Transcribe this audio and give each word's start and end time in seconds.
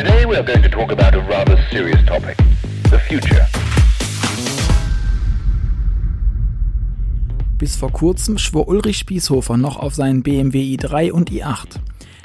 Today 0.00 0.24
we 0.24 0.34
are 0.34 0.42
going 0.42 0.62
to 0.62 0.68
talk 0.70 0.90
about 0.92 1.14
a 1.14 1.20
rather 1.28 1.58
serious 1.70 2.02
topic, 2.06 2.34
the 2.84 2.98
future. 2.98 3.46
Bis 7.58 7.76
vor 7.76 7.92
kurzem 7.92 8.38
schwor 8.38 8.66
Ulrich 8.68 8.96
Spießhofer 8.96 9.58
noch 9.58 9.76
auf 9.76 9.94
seinen 9.94 10.22
BMW 10.22 10.74
i3 10.74 11.12
und 11.12 11.30
i8. 11.30 11.80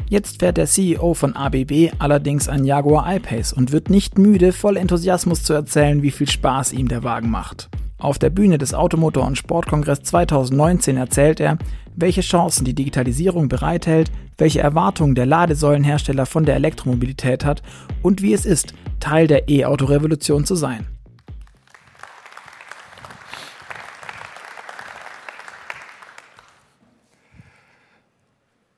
Jetzt 0.08 0.40
fährt 0.40 0.56
der 0.56 0.68
CEO 0.68 1.16
von 1.16 1.36
ABB 1.36 1.92
allerdings 2.00 2.48
ein 2.48 2.64
Jaguar 2.64 3.14
I-Pace 3.14 3.52
und 3.52 3.74
wird 3.74 3.90
nicht 3.90 4.18
müde, 4.18 4.54
voll 4.54 4.78
Enthusiasmus 4.78 5.44
zu 5.44 5.52
erzählen, 5.52 6.02
wie 6.02 6.12
viel 6.12 6.30
Spaß 6.30 6.72
ihm 6.72 6.88
der 6.88 7.04
Wagen 7.04 7.30
macht. 7.30 7.68
Auf 7.98 8.20
der 8.20 8.30
Bühne 8.30 8.58
des 8.58 8.74
Automotor- 8.74 9.26
und 9.26 9.38
Sportkongress 9.38 10.02
2019 10.04 10.98
erzählt 10.98 11.40
er, 11.40 11.58
welche 11.96 12.20
Chancen 12.20 12.66
die 12.66 12.76
Digitalisierung 12.76 13.48
bereithält, 13.48 14.12
welche 14.38 14.60
Erwartungen 14.60 15.16
der 15.16 15.26
Ladesäulenhersteller 15.26 16.26
von 16.26 16.46
der 16.46 16.56
Elektromobilität 16.56 17.46
hat 17.46 17.64
und 18.02 18.22
wie 18.22 18.34
es 18.34 18.46
ist, 18.46 18.74
Teil 19.00 19.28
der 19.28 19.48
E-Auto-Revolution 19.48 20.44
zu 20.44 20.56
sein. 20.56 20.88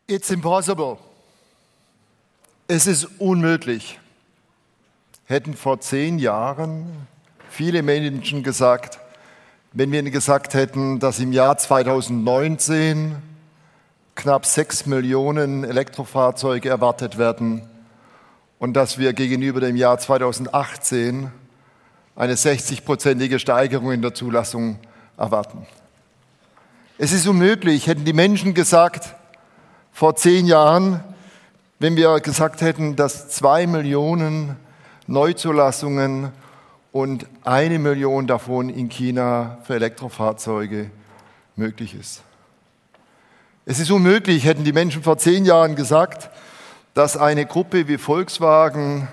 It's 0.05 0.29
impossible. 0.29 0.97
Es 2.67 2.85
ist 2.85 3.05
unmöglich. 3.19 3.99
Hätten 5.25 5.55
vor 5.55 5.79
zehn 5.81 6.19
Jahren 6.19 6.85
viele 7.49 7.81
Menschen 7.81 8.43
gesagt, 8.43 8.99
wenn 9.77 9.91
wir 9.91 9.99
ihnen 9.99 10.11
gesagt 10.11 10.55
hätten, 10.55 10.97
dass 10.97 11.19
im 11.19 11.31
Jahr 11.31 11.55
2019 11.55 13.15
knapp 14.15 14.47
sechs 14.47 14.87
Millionen 14.87 15.63
Elektrofahrzeuge 15.63 16.67
erwartet 16.67 17.19
werden 17.19 17.61
und 18.57 18.73
dass 18.73 18.97
wir 18.97 19.13
gegenüber 19.13 19.59
dem 19.59 19.75
Jahr 19.75 19.99
2018 19.99 21.31
eine 22.15 22.33
60-prozentige 22.33 23.37
Steigerung 23.37 23.91
in 23.91 24.01
der 24.01 24.15
Zulassung 24.15 24.79
erwarten. 25.15 25.67
Es 26.97 27.11
ist 27.11 27.27
unmöglich, 27.27 27.85
hätten 27.85 28.03
die 28.03 28.13
Menschen 28.13 28.55
gesagt, 28.55 29.13
vor 29.91 30.15
zehn 30.15 30.47
Jahren, 30.47 31.03
wenn 31.77 31.95
wir 31.95 32.19
gesagt 32.21 32.61
hätten, 32.61 32.95
dass 32.95 33.29
zwei 33.29 33.67
Millionen 33.67 34.55
Neuzulassungen 35.05 36.31
und 36.97 37.27
eine 37.43 37.77
Million 37.77 38.25
davon 38.25 38.69
in 38.69 38.89
China 38.89 39.59
für 39.65 39.75
Elektrofahrzeuge 39.75 40.89
möglich 41.55 41.93
ist. 41.93 42.23
Es 43.67 43.77
ist 43.77 43.91
unmöglich, 43.91 44.45
hätten 44.45 44.63
die 44.63 44.73
Menschen 44.73 45.03
vor 45.03 45.19
zehn 45.19 45.45
Jahren 45.45 45.75
gesagt, 45.75 46.31
dass 46.95 47.15
eine 47.15 47.45
Gruppe 47.45 47.87
wie 47.87 47.99
Volkswagen 47.99 49.07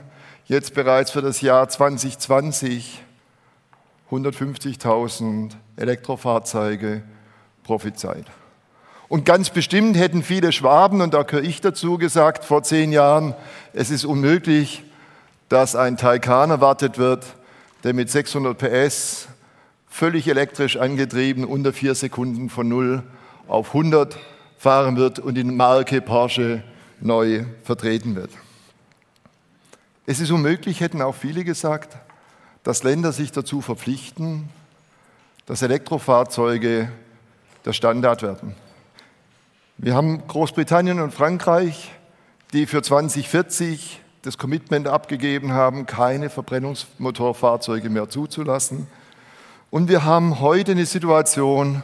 jetzt 0.46 0.72
bereits 0.72 1.10
für 1.10 1.20
das 1.20 1.42
Jahr 1.42 1.68
2020 1.68 3.02
150.000 4.10 5.50
Elektrofahrzeuge 5.76 7.02
prophezeit. 7.64 8.24
Und 9.08 9.26
ganz 9.26 9.50
bestimmt 9.50 9.98
hätten 9.98 10.22
viele 10.22 10.52
Schwaben, 10.52 11.02
und 11.02 11.12
da 11.12 11.22
gehöre 11.22 11.44
ich 11.44 11.60
dazu, 11.60 11.98
gesagt 11.98 12.46
vor 12.46 12.62
zehn 12.62 12.92
Jahren, 12.92 13.34
es 13.74 13.90
ist 13.90 14.06
unmöglich, 14.06 14.84
dass 15.50 15.76
ein 15.76 15.98
Taycan 15.98 16.48
erwartet 16.48 16.96
wird, 16.96 17.26
der 17.84 17.92
mit 17.92 18.10
600 18.10 18.58
PS 18.58 19.28
völlig 19.86 20.26
elektrisch 20.26 20.76
angetrieben 20.76 21.44
unter 21.44 21.72
vier 21.72 21.94
Sekunden 21.94 22.48
von 22.50 22.66
0 22.66 23.02
auf 23.46 23.68
100 23.68 24.18
fahren 24.58 24.96
wird 24.96 25.18
und 25.18 25.36
die 25.36 25.44
Marke 25.44 26.00
Porsche 26.00 26.64
neu 27.00 27.44
vertreten 27.62 28.16
wird. 28.16 28.30
Es 30.06 30.20
ist 30.20 30.30
unmöglich, 30.30 30.80
hätten 30.80 31.02
auch 31.02 31.14
viele 31.14 31.44
gesagt, 31.44 31.96
dass 32.62 32.82
Länder 32.82 33.12
sich 33.12 33.30
dazu 33.30 33.60
verpflichten, 33.60 34.48
dass 35.46 35.60
Elektrofahrzeuge 35.60 36.90
der 37.66 37.72
Standard 37.74 38.22
werden. 38.22 38.54
Wir 39.76 39.94
haben 39.94 40.26
Großbritannien 40.26 41.00
und 41.00 41.12
Frankreich, 41.12 41.92
die 42.52 42.66
für 42.66 42.80
2040 42.80 44.00
das 44.24 44.38
Commitment 44.38 44.88
abgegeben 44.88 45.52
haben, 45.52 45.84
keine 45.84 46.30
Verbrennungsmotorfahrzeuge 46.30 47.90
mehr 47.90 48.08
zuzulassen. 48.08 48.86
Und 49.70 49.88
wir 49.88 50.04
haben 50.04 50.40
heute 50.40 50.72
eine 50.72 50.86
Situation, 50.86 51.82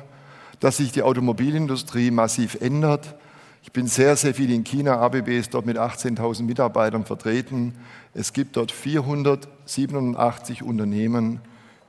dass 0.59 0.79
sich 0.79 0.91
die 0.91 1.03
Automobilindustrie 1.03 2.11
massiv 2.11 2.59
ändert. 2.61 3.15
Ich 3.63 3.73
bin 3.73 3.87
sehr, 3.87 4.17
sehr 4.17 4.35
viel 4.35 4.51
in 4.53 4.65
China. 4.65 5.01
ABB 5.01 5.29
ist 5.29 5.53
dort 5.53 5.67
mit 5.67 5.77
18.000 5.77 6.45
Mitarbeitern 6.45 7.05
vertreten. 7.05 7.75
Es 8.15 8.33
gibt 8.33 8.57
dort 8.57 8.73
487 8.73 10.63
Unternehmen, 10.63 11.41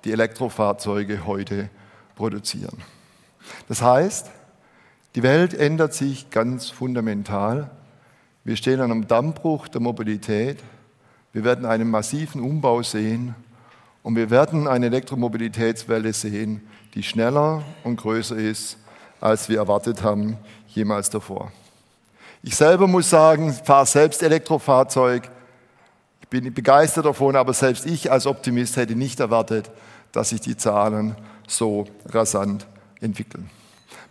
die 0.03 0.12
Elektrofahrzeuge 0.12 1.25
heute 1.25 1.69
produzieren. 2.16 2.78
Das 3.69 3.81
heißt, 3.81 4.29
die 5.16 5.23
Welt 5.23 5.53
ändert 5.53 5.94
sich 5.94 6.29
ganz 6.29 6.69
fundamental. 6.69 7.72
Wir 8.44 8.56
stehen 8.56 8.81
an 8.81 8.91
einem 8.91 9.07
Dammbruch 9.07 9.68
der 9.68 9.81
Mobilität. 9.81 10.57
Wir 11.31 11.44
werden 11.44 11.66
einen 11.66 11.90
massiven 11.90 12.41
Umbau 12.41 12.81
sehen 12.81 13.35
und 14.02 14.16
wir 14.16 14.31
werden 14.31 14.68
eine 14.68 14.88
Elektromobilitätswelle 14.88 16.12
sehen, 16.12 16.68
die 16.96 17.03
schneller 17.03 17.62
und 17.84 17.97
größer 17.97 18.35
ist, 18.35 18.78
als 19.19 19.47
wir 19.47 19.57
erwartet 19.57 20.01
haben 20.01 20.38
jemals 20.69 21.12
davor. 21.12 21.51
Ich 22.41 22.56
selber 22.56 22.88
muss 22.88 23.12
sagen, 23.12 23.53
fahre 23.53 23.85
selbst 23.85 24.24
Elektrofahrzeug. 24.24 25.30
Ich 26.22 26.28
bin 26.28 26.51
begeistert 26.51 27.06
davon, 27.06 27.35
aber 27.35 27.53
selbst 27.53 27.85
ich 27.85 28.12
als 28.12 28.25
Optimist 28.25 28.75
hätte 28.75 28.96
nicht 28.96 29.19
erwartet, 29.19 29.69
dass 30.12 30.30
sich 30.30 30.41
die 30.41 30.57
Zahlen 30.57 31.16
so 31.47 31.85
rasant 32.06 32.66
entwickeln. 33.00 33.51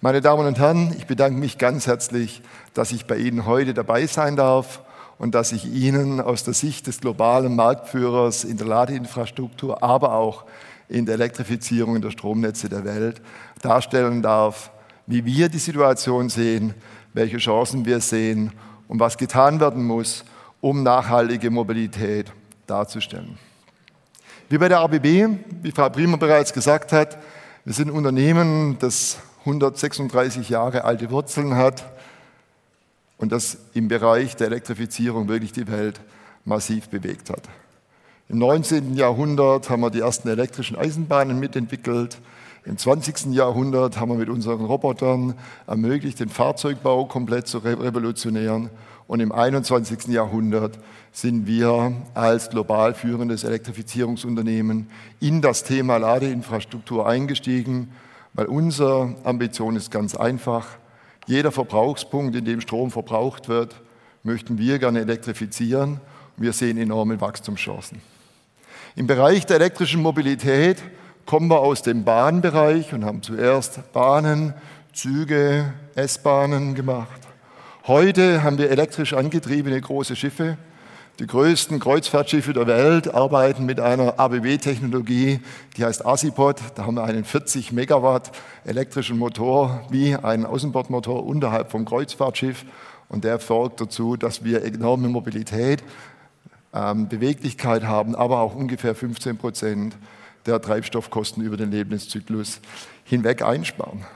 Meine 0.00 0.20
Damen 0.20 0.46
und 0.46 0.58
Herren, 0.58 0.94
ich 0.96 1.06
bedanke 1.06 1.38
mich 1.38 1.58
ganz 1.58 1.86
herzlich, 1.86 2.42
dass 2.74 2.92
ich 2.92 3.06
bei 3.06 3.16
Ihnen 3.16 3.46
heute 3.46 3.74
dabei 3.74 4.06
sein 4.06 4.36
darf 4.36 4.80
und 5.18 5.34
dass 5.34 5.52
ich 5.52 5.66
Ihnen 5.66 6.20
aus 6.20 6.44
der 6.44 6.54
Sicht 6.54 6.86
des 6.86 7.00
globalen 7.00 7.54
Marktführers 7.54 8.44
in 8.44 8.56
der 8.56 8.66
Ladeinfrastruktur, 8.66 9.82
aber 9.82 10.14
auch 10.14 10.44
in 10.88 11.06
der 11.06 11.16
Elektrifizierung 11.16 12.00
der 12.00 12.10
Stromnetze 12.10 12.68
der 12.68 12.84
Welt 12.84 13.20
darstellen 13.60 14.22
darf, 14.22 14.70
wie 15.06 15.24
wir 15.24 15.48
die 15.48 15.58
Situation 15.58 16.28
sehen, 16.28 16.74
welche 17.12 17.38
Chancen 17.38 17.84
wir 17.84 18.00
sehen 18.00 18.52
und 18.88 19.00
was 19.00 19.18
getan 19.18 19.60
werden 19.60 19.84
muss, 19.84 20.24
um 20.60 20.82
nachhaltige 20.82 21.50
Mobilität 21.50 22.32
darzustellen. 22.66 23.38
Wie 24.48 24.58
bei 24.58 24.68
der 24.68 24.80
ABB, 24.80 25.04
wie 25.62 25.72
Frau 25.72 25.88
Prima 25.90 26.16
bereits 26.16 26.52
gesagt 26.52 26.92
hat, 26.92 27.18
wir 27.64 27.74
sind 27.74 27.90
Unternehmen, 27.90 28.78
das 28.78 29.18
136 29.40 30.48
Jahre 30.50 30.84
alte 30.84 31.10
Wurzeln 31.10 31.56
hat 31.56 31.84
und 33.16 33.32
das 33.32 33.58
im 33.74 33.88
Bereich 33.88 34.36
der 34.36 34.48
Elektrifizierung 34.48 35.28
wirklich 35.28 35.52
die 35.52 35.68
Welt 35.68 36.00
massiv 36.44 36.88
bewegt 36.88 37.30
hat. 37.30 37.42
Im 38.28 38.38
19. 38.38 38.94
Jahrhundert 38.94 39.70
haben 39.70 39.80
wir 39.80 39.90
die 39.90 40.00
ersten 40.00 40.28
elektrischen 40.28 40.76
Eisenbahnen 40.76 41.40
mitentwickelt. 41.40 42.18
Im 42.64 42.76
20. 42.76 43.34
Jahrhundert 43.34 43.98
haben 43.98 44.10
wir 44.10 44.18
mit 44.18 44.28
unseren 44.28 44.64
Robotern 44.64 45.34
ermöglicht, 45.66 46.20
den 46.20 46.28
Fahrzeugbau 46.28 47.06
komplett 47.06 47.48
zu 47.48 47.58
revolutionieren. 47.58 48.70
Und 49.08 49.20
im 49.20 49.32
21. 49.32 50.08
Jahrhundert 50.08 50.78
sind 51.10 51.46
wir 51.46 51.92
als 52.14 52.50
global 52.50 52.94
führendes 52.94 53.42
Elektrifizierungsunternehmen 53.42 54.88
in 55.18 55.40
das 55.40 55.64
Thema 55.64 55.96
Ladeinfrastruktur 55.96 57.08
eingestiegen 57.08 57.90
weil 58.34 58.46
unsere 58.46 59.14
Ambition 59.24 59.76
ist 59.76 59.90
ganz 59.90 60.14
einfach. 60.14 60.66
Jeder 61.26 61.52
Verbrauchspunkt, 61.52 62.34
in 62.36 62.44
dem 62.44 62.60
Strom 62.60 62.90
verbraucht 62.90 63.48
wird, 63.48 63.80
möchten 64.22 64.58
wir 64.58 64.78
gerne 64.78 65.00
elektrifizieren. 65.00 66.00
Wir 66.36 66.52
sehen 66.52 66.78
enorme 66.78 67.20
Wachstumschancen. 67.20 68.00
Im 68.96 69.06
Bereich 69.06 69.46
der 69.46 69.56
elektrischen 69.56 70.02
Mobilität 70.02 70.82
kommen 71.26 71.48
wir 71.48 71.60
aus 71.60 71.82
dem 71.82 72.04
Bahnbereich 72.04 72.92
und 72.92 73.04
haben 73.04 73.22
zuerst 73.22 73.92
Bahnen, 73.92 74.54
Züge, 74.92 75.72
S-Bahnen 75.94 76.74
gemacht. 76.74 77.20
Heute 77.86 78.42
haben 78.42 78.58
wir 78.58 78.70
elektrisch 78.70 79.12
angetriebene 79.12 79.80
große 79.80 80.16
Schiffe, 80.16 80.58
die 81.20 81.26
größten 81.26 81.80
Kreuzfahrtschiffe 81.80 82.54
der 82.54 82.66
Welt 82.66 83.12
arbeiten 83.12 83.66
mit 83.66 83.78
einer 83.78 84.18
ABB-Technologie, 84.18 85.40
die 85.76 85.84
heißt 85.84 86.06
Asipod. 86.06 86.56
Da 86.76 86.86
haben 86.86 86.94
wir 86.94 87.04
einen 87.04 87.24
40 87.24 87.72
Megawatt 87.72 88.32
elektrischen 88.64 89.18
Motor 89.18 89.82
wie 89.90 90.16
einen 90.16 90.46
Außenbordmotor 90.46 91.26
unterhalb 91.26 91.70
vom 91.70 91.84
Kreuzfahrtschiff. 91.84 92.64
Und 93.10 93.24
der 93.24 93.38
sorgt 93.38 93.82
dazu, 93.82 94.16
dass 94.16 94.44
wir 94.44 94.64
enorme 94.64 95.08
Mobilität, 95.08 95.84
ähm, 96.72 97.06
Beweglichkeit 97.08 97.84
haben, 97.84 98.14
aber 98.14 98.40
auch 98.40 98.54
ungefähr 98.54 98.94
15 98.94 99.36
Prozent 99.36 99.98
der 100.46 100.62
Treibstoffkosten 100.62 101.44
über 101.44 101.58
den 101.58 101.70
Lebenszyklus 101.70 102.60
hinweg 103.04 103.42
einsparen. 103.42 104.06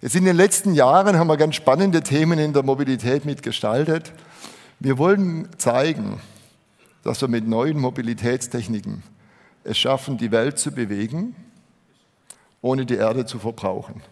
Jetzt 0.00 0.16
in 0.16 0.24
den 0.24 0.36
letzten 0.36 0.74
Jahren 0.74 1.16
haben 1.16 1.28
wir 1.28 1.36
ganz 1.36 1.54
spannende 1.54 2.02
Themen 2.02 2.40
in 2.40 2.52
der 2.52 2.64
Mobilität 2.64 3.24
mitgestaltet. 3.24 4.12
Wir 4.80 4.98
wollen 4.98 5.48
zeigen, 5.58 6.20
dass 7.02 7.20
wir 7.20 7.28
mit 7.28 7.46
neuen 7.46 7.78
Mobilitätstechniken 7.78 9.02
es 9.62 9.78
schaffen, 9.78 10.18
die 10.18 10.30
Welt 10.30 10.58
zu 10.58 10.72
bewegen, 10.72 11.34
ohne 12.60 12.84
die 12.86 12.96
Erde 12.96 13.26
zu 13.26 13.38
verbrauchen. 13.38 14.02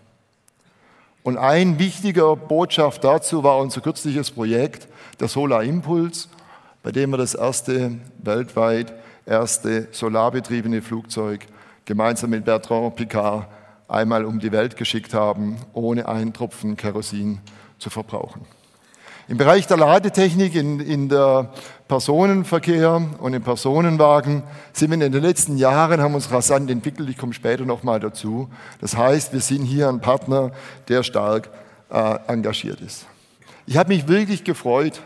Und 1.22 1.36
ein 1.36 1.78
wichtiger 1.78 2.36
Botschaft 2.36 3.04
dazu 3.04 3.44
war 3.44 3.58
unser 3.58 3.80
kürzliches 3.80 4.30
Projekt, 4.30 4.88
der 5.20 5.28
Solar 5.28 5.62
Impulse, 5.62 6.28
bei 6.82 6.90
dem 6.90 7.10
wir 7.10 7.18
das 7.18 7.34
erste 7.34 7.98
weltweit 8.22 8.92
erste 9.26 9.88
solarbetriebene 9.92 10.82
Flugzeug 10.82 11.46
gemeinsam 11.84 12.30
mit 12.30 12.44
Bertrand 12.44 12.96
Picard 12.96 13.46
einmal 13.88 14.24
um 14.24 14.40
die 14.40 14.52
Welt 14.52 14.76
geschickt 14.76 15.14
haben, 15.14 15.56
ohne 15.74 16.08
einen 16.08 16.32
Tropfen 16.32 16.76
Kerosin 16.76 17.40
zu 17.78 17.90
verbrauchen. 17.90 18.46
Im 19.32 19.38
Bereich 19.38 19.66
der 19.66 19.78
Ladetechnik, 19.78 20.54
in, 20.54 20.78
in 20.78 21.08
der 21.08 21.54
Personenverkehr 21.88 23.00
und 23.18 23.32
im 23.32 23.42
Personenwagen 23.42 24.42
sind 24.74 24.90
wir 24.90 25.06
in 25.06 25.10
den 25.10 25.22
letzten 25.22 25.56
Jahren, 25.56 26.02
haben 26.02 26.14
uns 26.14 26.30
rasant 26.30 26.70
entwickelt. 26.70 27.08
Ich 27.08 27.16
komme 27.16 27.32
später 27.32 27.64
nochmal 27.64 27.98
dazu. 27.98 28.50
Das 28.82 28.94
heißt, 28.94 29.32
wir 29.32 29.40
sind 29.40 29.62
hier 29.62 29.88
ein 29.88 30.02
Partner, 30.02 30.52
der 30.88 31.02
stark 31.02 31.48
äh, 31.90 32.18
engagiert 32.26 32.82
ist. 32.82 33.06
Ich 33.64 33.78
habe 33.78 33.94
mich 33.94 34.06
wirklich 34.06 34.44
gefreut, 34.44 35.00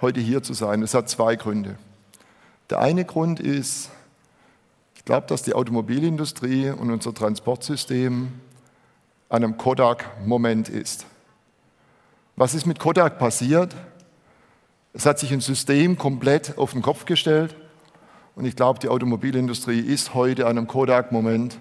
heute 0.00 0.18
hier 0.18 0.42
zu 0.42 0.52
sein. 0.52 0.82
Es 0.82 0.92
hat 0.92 1.08
zwei 1.08 1.36
Gründe. 1.36 1.76
Der 2.70 2.80
eine 2.80 3.04
Grund 3.04 3.38
ist, 3.38 3.88
ich 4.96 5.04
glaube, 5.04 5.28
dass 5.28 5.44
die 5.44 5.54
Automobilindustrie 5.54 6.70
und 6.70 6.90
unser 6.90 7.14
Transportsystem 7.14 8.32
an 9.28 9.44
einem 9.44 9.56
Kodak-Moment 9.56 10.68
ist. 10.68 11.06
Was 12.36 12.52
ist 12.52 12.66
mit 12.66 12.80
Kodak 12.80 13.20
passiert? 13.20 13.76
Es 14.92 15.06
hat 15.06 15.20
sich 15.20 15.32
ein 15.32 15.40
System 15.40 15.96
komplett 15.96 16.58
auf 16.58 16.72
den 16.72 16.82
Kopf 16.82 17.04
gestellt 17.04 17.54
und 18.34 18.44
ich 18.44 18.56
glaube, 18.56 18.80
die 18.80 18.88
Automobilindustrie 18.88 19.78
ist 19.78 20.14
heute 20.14 20.46
an 20.46 20.58
einem 20.58 20.66
Kodak-Moment 20.66 21.60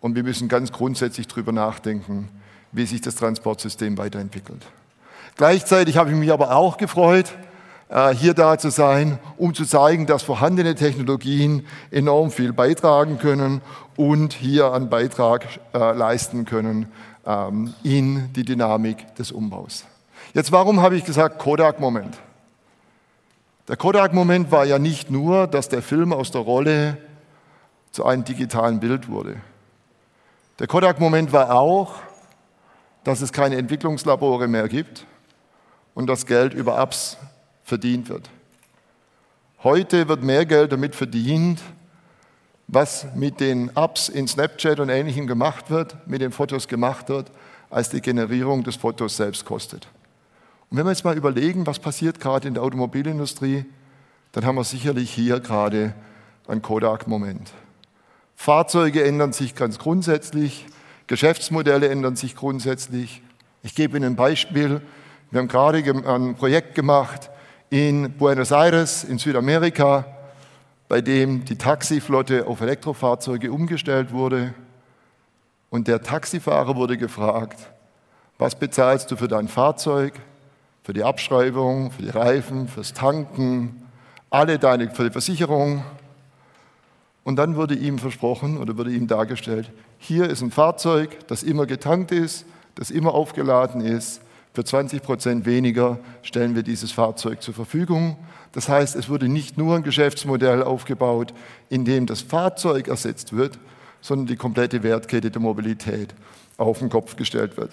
und 0.00 0.16
wir 0.16 0.24
müssen 0.24 0.48
ganz 0.48 0.72
grundsätzlich 0.72 1.28
darüber 1.28 1.52
nachdenken, 1.52 2.28
wie 2.72 2.86
sich 2.86 3.00
das 3.00 3.14
Transportsystem 3.14 3.98
weiterentwickelt. 3.98 4.66
Gleichzeitig 5.36 5.96
habe 5.96 6.10
ich 6.10 6.16
mich 6.16 6.32
aber 6.32 6.56
auch 6.56 6.76
gefreut, 6.76 7.32
äh, 7.88 8.12
hier 8.12 8.34
da 8.34 8.58
zu 8.58 8.70
sein, 8.70 9.20
um 9.36 9.54
zu 9.54 9.64
zeigen, 9.64 10.06
dass 10.06 10.24
vorhandene 10.24 10.74
Technologien 10.74 11.64
enorm 11.92 12.32
viel 12.32 12.52
beitragen 12.52 13.18
können 13.18 13.60
und 13.96 14.32
hier 14.32 14.72
einen 14.72 14.90
Beitrag 14.90 15.46
äh, 15.72 15.92
leisten 15.92 16.46
können 16.46 16.88
ähm, 17.24 17.74
in 17.84 18.32
die 18.32 18.44
Dynamik 18.44 19.14
des 19.14 19.30
Umbaus. 19.30 19.84
Jetzt, 20.32 20.52
warum 20.52 20.80
habe 20.80 20.96
ich 20.96 21.04
gesagt 21.04 21.40
Kodak-Moment? 21.40 22.16
Der 23.66 23.76
Kodak-Moment 23.76 24.52
war 24.52 24.64
ja 24.64 24.78
nicht 24.78 25.10
nur, 25.10 25.48
dass 25.48 25.68
der 25.68 25.82
Film 25.82 26.12
aus 26.12 26.30
der 26.30 26.42
Rolle 26.42 26.98
zu 27.90 28.04
einem 28.04 28.24
digitalen 28.24 28.78
Bild 28.78 29.08
wurde. 29.08 29.36
Der 30.60 30.68
Kodak-Moment 30.68 31.32
war 31.32 31.52
auch, 31.54 31.94
dass 33.02 33.22
es 33.22 33.32
keine 33.32 33.56
Entwicklungslabore 33.56 34.46
mehr 34.46 34.68
gibt 34.68 35.04
und 35.94 36.06
das 36.06 36.26
Geld 36.26 36.54
über 36.54 36.78
Apps 36.78 37.16
verdient 37.64 38.08
wird. 38.08 38.30
Heute 39.64 40.06
wird 40.06 40.22
mehr 40.22 40.46
Geld 40.46 40.70
damit 40.70 40.94
verdient, 40.94 41.60
was 42.68 43.06
mit 43.16 43.40
den 43.40 43.74
Apps 43.76 44.08
in 44.08 44.28
Snapchat 44.28 44.78
und 44.78 44.90
Ähnlichem 44.90 45.26
gemacht 45.26 45.70
wird, 45.70 45.96
mit 46.06 46.20
den 46.20 46.30
Fotos 46.30 46.68
gemacht 46.68 47.08
wird, 47.08 47.32
als 47.68 47.90
die 47.90 48.00
Generierung 48.00 48.62
des 48.62 48.76
Fotos 48.76 49.16
selbst 49.16 49.44
kostet. 49.44 49.88
Und 50.70 50.76
wenn 50.76 50.86
wir 50.86 50.92
jetzt 50.92 51.04
mal 51.04 51.16
überlegen, 51.16 51.66
was 51.66 51.80
passiert 51.80 52.20
gerade 52.20 52.46
in 52.46 52.54
der 52.54 52.62
Automobilindustrie, 52.62 53.64
dann 54.30 54.44
haben 54.44 54.54
wir 54.54 54.62
sicherlich 54.62 55.10
hier 55.10 55.40
gerade 55.40 55.94
einen 56.46 56.62
Kodak-Moment. 56.62 57.50
Fahrzeuge 58.36 59.02
ändern 59.02 59.32
sich 59.32 59.56
ganz 59.56 59.80
grundsätzlich, 59.80 60.66
Geschäftsmodelle 61.08 61.88
ändern 61.88 62.14
sich 62.14 62.36
grundsätzlich. 62.36 63.20
Ich 63.64 63.74
gebe 63.74 63.96
Ihnen 63.96 64.12
ein 64.12 64.16
Beispiel. 64.16 64.80
Wir 65.32 65.40
haben 65.40 65.48
gerade 65.48 65.78
ein 65.78 66.36
Projekt 66.36 66.76
gemacht 66.76 67.30
in 67.68 68.12
Buenos 68.12 68.52
Aires 68.52 69.02
in 69.02 69.18
Südamerika, 69.18 70.06
bei 70.88 71.00
dem 71.00 71.44
die 71.44 71.58
Taxiflotte 71.58 72.46
auf 72.46 72.60
Elektrofahrzeuge 72.60 73.50
umgestellt 73.50 74.12
wurde. 74.12 74.54
Und 75.68 75.88
der 75.88 76.00
Taxifahrer 76.00 76.76
wurde 76.76 76.96
gefragt, 76.96 77.58
was 78.38 78.56
bezahlst 78.56 79.10
du 79.10 79.16
für 79.16 79.28
dein 79.28 79.48
Fahrzeug, 79.48 80.14
für 80.82 80.92
die 80.92 81.04
Abschreibung, 81.04 81.90
für 81.90 82.02
die 82.02 82.10
Reifen, 82.10 82.68
fürs 82.68 82.92
Tanken, 82.92 83.82
alle 84.30 84.58
deine 84.58 84.90
für 84.90 85.04
die 85.04 85.10
Versicherung. 85.10 85.84
Und 87.24 87.36
dann 87.36 87.56
wurde 87.56 87.74
ihm 87.74 87.98
versprochen 87.98 88.58
oder 88.58 88.76
wurde 88.76 88.90
ihm 88.92 89.06
dargestellt, 89.06 89.70
hier 89.98 90.28
ist 90.30 90.40
ein 90.40 90.50
Fahrzeug, 90.50 91.26
das 91.28 91.42
immer 91.42 91.66
getankt 91.66 92.12
ist, 92.12 92.46
das 92.74 92.90
immer 92.90 93.14
aufgeladen 93.14 93.80
ist 93.82 94.22
für 94.52 94.64
20 94.64 95.02
Prozent 95.02 95.46
weniger 95.46 95.98
stellen 96.22 96.56
wir 96.56 96.64
dieses 96.64 96.90
Fahrzeug 96.90 97.40
zur 97.40 97.54
Verfügung. 97.54 98.16
Das 98.52 98.68
heißt, 98.68 98.96
es 98.96 99.08
wurde 99.08 99.28
nicht 99.28 99.56
nur 99.56 99.76
ein 99.76 99.84
Geschäftsmodell 99.84 100.64
aufgebaut, 100.64 101.32
in 101.68 101.84
dem 101.84 102.06
das 102.06 102.20
Fahrzeug 102.20 102.88
ersetzt 102.88 103.36
wird, 103.36 103.58
sondern 104.00 104.26
die 104.26 104.36
komplette 104.36 104.82
Wertkette 104.82 105.30
der 105.30 105.40
Mobilität 105.40 106.14
auf 106.56 106.80
den 106.80 106.90
Kopf 106.90 107.14
gestellt 107.14 107.56
wird. 107.56 107.70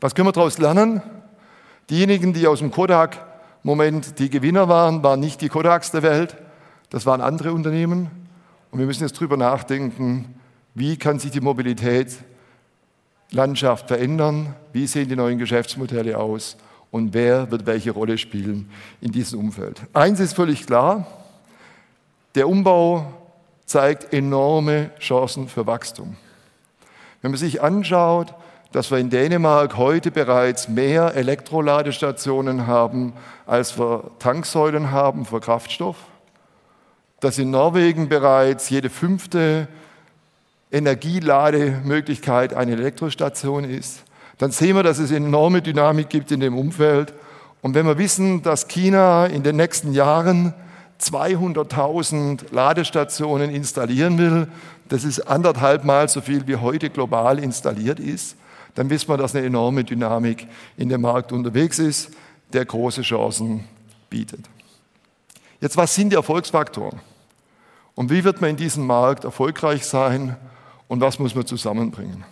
Was 0.00 0.14
können 0.14 0.28
wir 0.28 0.32
daraus 0.32 0.56
lernen? 0.56 1.02
Diejenigen, 1.90 2.32
die 2.32 2.46
aus 2.46 2.58
dem 2.58 2.70
Kodak-Moment 2.70 4.18
die 4.18 4.30
Gewinner 4.30 4.68
waren, 4.68 5.02
waren 5.02 5.20
nicht 5.20 5.40
die 5.40 5.48
Kodaks 5.48 5.90
der 5.90 6.02
Welt, 6.02 6.36
das 6.90 7.06
waren 7.06 7.20
andere 7.20 7.52
Unternehmen. 7.52 8.10
Und 8.70 8.78
wir 8.78 8.86
müssen 8.86 9.02
jetzt 9.02 9.16
darüber 9.16 9.36
nachdenken, 9.36 10.34
wie 10.74 10.96
kann 10.96 11.18
sich 11.18 11.30
die 11.30 11.40
Mobilität 11.40 12.16
Landschaft 13.30 13.88
verändern? 13.88 14.54
Wie 14.72 14.86
sehen 14.86 15.08
die 15.08 15.16
neuen 15.16 15.38
Geschäftsmodelle 15.38 16.18
aus? 16.18 16.56
Und 16.90 17.12
wer 17.12 17.50
wird 17.50 17.66
welche 17.66 17.90
Rolle 17.90 18.16
spielen 18.16 18.70
in 19.00 19.12
diesem 19.12 19.40
Umfeld? 19.40 19.80
Eins 19.92 20.20
ist 20.20 20.34
völlig 20.34 20.66
klar, 20.66 21.06
der 22.34 22.48
Umbau 22.48 23.12
zeigt 23.66 24.12
enorme 24.12 24.90
Chancen 24.98 25.48
für 25.48 25.66
Wachstum. 25.66 26.16
Wenn 27.20 27.32
man 27.32 27.38
sich 27.38 27.60
anschaut, 27.60 28.34
dass 28.72 28.90
wir 28.90 28.98
in 28.98 29.10
Dänemark 29.10 29.76
heute 29.76 30.10
bereits 30.10 30.68
mehr 30.68 31.14
Elektroladestationen 31.14 32.66
haben, 32.66 33.14
als 33.46 33.78
wir 33.78 34.10
Tanksäulen 34.18 34.90
haben 34.90 35.24
für 35.24 35.40
Kraftstoff, 35.40 35.96
dass 37.20 37.38
in 37.38 37.50
Norwegen 37.50 38.08
bereits 38.08 38.68
jede 38.68 38.90
fünfte 38.90 39.68
Energielademöglichkeit 40.70 42.52
eine 42.52 42.72
Elektrostation 42.72 43.64
ist, 43.64 44.04
dann 44.36 44.52
sehen 44.52 44.76
wir, 44.76 44.82
dass 44.82 44.98
es 44.98 45.10
enorme 45.10 45.62
Dynamik 45.62 46.10
gibt 46.10 46.30
in 46.30 46.40
dem 46.40 46.56
Umfeld. 46.56 47.14
Und 47.62 47.74
wenn 47.74 47.86
wir 47.86 47.98
wissen, 47.98 48.42
dass 48.42 48.68
China 48.68 49.26
in 49.26 49.42
den 49.42 49.56
nächsten 49.56 49.92
Jahren 49.92 50.54
200.000 51.00 52.52
Ladestationen 52.52 53.50
installieren 53.50 54.18
will, 54.18 54.46
das 54.88 55.04
ist 55.04 55.20
anderthalb 55.20 55.84
Mal 55.84 56.08
so 56.08 56.20
viel, 56.20 56.46
wie 56.46 56.56
heute 56.56 56.90
global 56.90 57.38
installiert 57.38 57.98
ist, 57.98 58.36
dann 58.78 58.90
wissen 58.90 59.08
wir, 59.08 59.16
dass 59.16 59.34
eine 59.34 59.46
enorme 59.46 59.84
Dynamik 59.84 60.46
in 60.76 60.88
dem 60.88 61.00
Markt 61.00 61.32
unterwegs 61.32 61.78
ist, 61.78 62.10
der 62.52 62.64
große 62.64 63.02
Chancen 63.02 63.64
bietet. 64.08 64.40
Jetzt, 65.60 65.76
was 65.76 65.94
sind 65.94 66.10
die 66.10 66.16
Erfolgsfaktoren? 66.16 67.00
Und 67.94 68.10
wie 68.10 68.22
wird 68.24 68.40
man 68.40 68.50
in 68.50 68.56
diesem 68.56 68.86
Markt 68.86 69.24
erfolgreich 69.24 69.84
sein? 69.84 70.36
und 70.88 71.00
was 71.00 71.18
muss 71.18 71.34
man 71.34 71.46
zusammenbringen. 71.46 72.24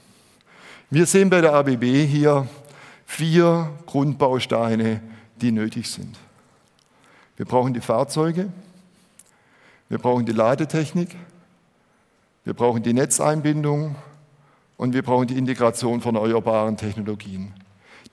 Wir 0.91 1.07
sehen 1.07 1.31
bei 1.31 1.41
der 1.41 1.53
ABB 1.53 1.85
hier 2.07 2.49
vier 3.05 3.71
Grundbausteine, 3.87 5.01
die 5.41 5.53
nötig 5.53 5.91
sind. 5.91 6.17
Wir 7.37 7.47
brauchen 7.47 7.75
die 7.75 7.81
Fahrzeuge, 7.81 8.49
wir 9.89 9.99
brauchen 9.99 10.25
die 10.25 10.33
Ladetechnik, 10.33 11.15
wir 12.45 12.55
brauchen 12.55 12.83
die 12.83 12.95
Netzeinbindung 12.95 13.97
und 14.77 14.95
wir 14.95 15.03
brauchen 15.03 15.27
die 15.27 15.39
Integration 15.39 16.01
von 16.01 16.15
erneuerbaren 16.15 16.77
Technologien. 16.77 17.53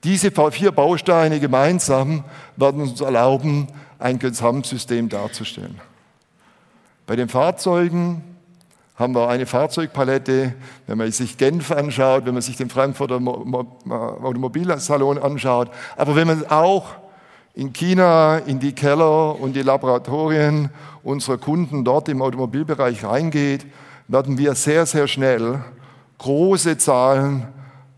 Diese 0.04 0.32
vier 0.52 0.72
Bausteine 0.72 1.40
gemeinsam 1.40 2.24
werden 2.58 2.82
uns 2.82 3.00
erlauben, 3.00 3.68
ein 4.00 4.20
Gesamtsystem 4.20 5.08
darzustellen. 5.08 5.80
Bei 7.06 7.16
den 7.16 7.30
Fahrzeugen 7.30 8.24
haben 8.96 9.16
wir 9.16 9.30
eine 9.30 9.46
Fahrzeugpalette. 9.46 10.54
Wenn 10.88 10.98
man 10.98 11.12
sich 11.12 11.38
Genf 11.38 11.72
anschaut, 11.72 12.26
wenn 12.26 12.34
man 12.34 12.44
sich 12.44 12.58
den 12.58 12.70
Frankfurter 12.70 13.16
Automobilsalon 13.16 15.18
anschaut, 15.18 15.70
aber 15.98 16.16
wenn 16.16 16.28
man 16.28 16.46
auch 16.48 16.86
in 17.56 17.72
China 17.72 18.40
in 18.40 18.60
die 18.60 18.74
Keller 18.74 19.40
und 19.40 19.56
die 19.56 19.62
Laboratorien 19.62 20.70
unserer 21.04 21.38
Kunden 21.38 21.84
dort 21.84 22.10
im 22.10 22.22
Automobilbereich 22.22 23.04
reingeht, 23.04 23.66
werden 24.08 24.38
wir 24.38 24.56
sehr, 24.56 24.86
sehr 24.86 25.08
schnell 25.08 25.64
große 26.18 26.78
Zahlen 26.78 27.48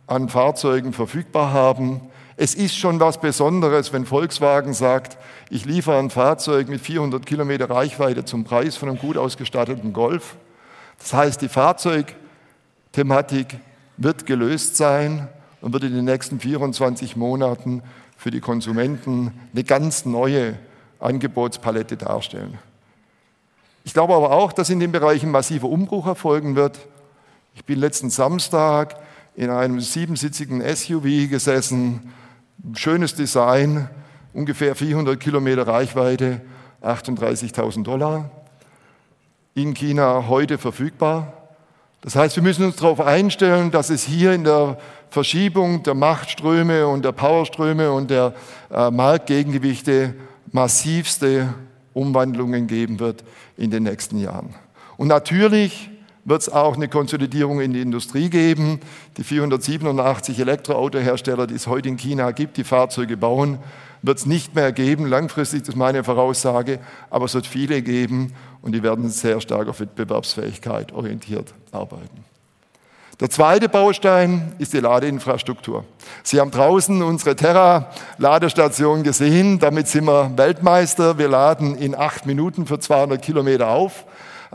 an 0.07 0.29
Fahrzeugen 0.29 0.93
verfügbar 0.93 1.53
haben. 1.53 2.01
Es 2.37 2.53
ist 2.53 2.75
schon 2.75 2.99
was 2.99 3.19
Besonderes, 3.19 3.93
wenn 3.93 4.05
Volkswagen 4.05 4.73
sagt, 4.73 5.17
ich 5.49 5.65
liefere 5.65 5.99
ein 5.99 6.09
Fahrzeug 6.09 6.67
mit 6.67 6.81
400 6.81 7.25
Kilometer 7.25 7.69
Reichweite 7.69 8.25
zum 8.25 8.43
Preis 8.43 8.75
von 8.75 8.89
einem 8.89 8.97
gut 8.97 9.17
ausgestatteten 9.17 9.93
Golf. 9.93 10.35
Das 10.99 11.13
heißt, 11.13 11.41
die 11.41 11.49
Fahrzeugthematik 11.49 13.57
wird 13.97 14.25
gelöst 14.25 14.75
sein 14.75 15.27
und 15.61 15.73
wird 15.73 15.83
in 15.83 15.93
den 15.93 16.05
nächsten 16.05 16.39
24 16.39 17.15
Monaten 17.15 17.83
für 18.17 18.31
die 18.31 18.41
Konsumenten 18.41 19.31
eine 19.53 19.63
ganz 19.63 20.05
neue 20.05 20.57
Angebotspalette 20.99 21.97
darstellen. 21.97 22.57
Ich 23.83 23.93
glaube 23.93 24.15
aber 24.15 24.31
auch, 24.31 24.51
dass 24.51 24.69
in 24.69 24.79
dem 24.79 24.91
Bereich 24.91 25.23
ein 25.23 25.31
massiver 25.31 25.69
Umbruch 25.69 26.07
erfolgen 26.07 26.55
wird. 26.55 26.79
Ich 27.55 27.63
bin 27.63 27.79
letzten 27.79 28.09
Samstag 28.09 28.97
in 29.33 29.49
einem 29.49 29.79
siebensitzigen 29.79 30.61
SUV 30.61 31.29
gesessen, 31.29 32.11
schönes 32.73 33.15
Design, 33.15 33.89
ungefähr 34.33 34.75
400 34.75 35.17
Kilometer 35.17 35.65
Reichweite, 35.65 36.41
38.000 36.83 37.83
Dollar. 37.83 38.29
In 39.53 39.73
China 39.73 40.25
heute 40.27 40.57
verfügbar. 40.57 41.31
Das 42.01 42.17
heißt, 42.17 42.35
wir 42.35 42.43
müssen 42.43 42.65
uns 42.65 42.75
darauf 42.75 42.99
einstellen, 42.99 43.71
dass 43.71 43.89
es 43.89 44.03
hier 44.03 44.33
in 44.33 44.43
der 44.43 44.77
Verschiebung 45.09 45.81
der 45.83 45.93
Machtströme 45.93 46.85
und 46.85 47.05
der 47.05 47.13
Powerströme 47.13 47.89
und 47.89 48.11
der 48.11 48.33
äh, 48.69 48.91
Marktgegengewichte 48.91 50.13
massivste 50.51 51.53
Umwandlungen 51.93 52.67
geben 52.67 52.99
wird 52.99 53.23
in 53.55 53.71
den 53.71 53.83
nächsten 53.83 54.19
Jahren. 54.19 54.53
Und 54.97 55.07
natürlich 55.07 55.89
wird 56.25 56.41
es 56.41 56.49
auch 56.49 56.75
eine 56.75 56.87
Konsolidierung 56.89 57.61
in 57.61 57.71
die 57.71 57.81
Industrie 57.81 58.29
geben. 58.29 58.79
Die 59.17 59.23
487 59.23 60.39
Elektroautohersteller, 60.39 61.47
die 61.47 61.53
es 61.53 61.67
heute 61.67 61.87
in 61.87 61.97
China 61.97 62.31
gibt, 62.31 62.57
die 62.57 62.63
Fahrzeuge 62.63 63.15
bauen, 63.15 63.59
wird 64.01 64.17
es 64.17 64.25
nicht 64.25 64.55
mehr 64.55 64.71
geben. 64.71 65.05
Langfristig, 65.05 65.61
das 65.61 65.69
ist 65.69 65.75
meine 65.75 66.03
Voraussage, 66.03 66.79
aber 67.09 67.25
es 67.25 67.35
wird 67.35 67.47
viele 67.47 67.81
geben 67.81 68.33
und 68.61 68.73
die 68.73 68.83
werden 68.83 69.09
sehr 69.09 69.39
stark 69.39 69.67
auf 69.67 69.79
Wettbewerbsfähigkeit 69.79 70.91
orientiert 70.91 71.53
arbeiten. 71.71 72.25
Der 73.19 73.29
zweite 73.29 73.69
Baustein 73.69 74.53
ist 74.57 74.73
die 74.73 74.81
Ladeinfrastruktur. 74.81 75.85
Sie 76.21 76.39
haben 76.41 76.51
draußen 76.51 77.01
unsere 77.01 77.35
Terra-Ladestation 77.37 79.03
gesehen. 79.03 79.57
Damit 79.57 79.87
sind 79.87 80.05
wir 80.05 80.35
Weltmeister. 80.35 81.17
Wir 81.17 81.29
laden 81.29 81.77
in 81.77 81.95
acht 81.95 82.25
Minuten 82.25 82.65
für 82.65 82.77
200 82.77 83.21
Kilometer 83.21 83.69
auf. 83.69 84.03